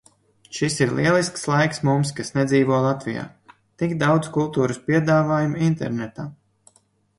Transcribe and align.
Šis 0.59 0.77
ir 0.85 0.93
lielisks 0.99 1.43
laiks 1.51 1.81
mums, 1.89 2.13
kas 2.21 2.33
nedzīvo 2.39 2.79
Latvijā. 2.87 3.27
Tik 3.83 3.95
daudz 4.07 4.33
kultūras 4.41 4.83
piedāvājumu 4.91 5.63
internetā. 5.71 6.29